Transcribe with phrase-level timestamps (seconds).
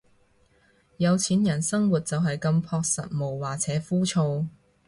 [0.97, 4.47] 有錢人生活就係咁樸實無華且枯燥